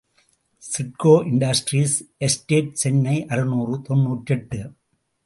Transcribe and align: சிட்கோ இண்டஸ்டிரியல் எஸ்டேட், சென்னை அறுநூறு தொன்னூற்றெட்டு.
சிட்கோ 0.63 1.11
இண்டஸ்டிரியல் 1.31 1.93
எஸ்டேட், 2.17 2.71
சென்னை 2.73 3.25
அறுநூறு 3.25 3.75
தொன்னூற்றெட்டு. 3.89 4.59